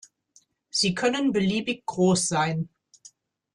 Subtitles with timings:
[0.71, 2.69] Sie können beliebig groß sein.